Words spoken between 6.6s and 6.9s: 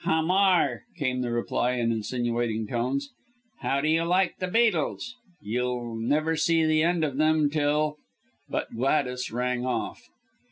the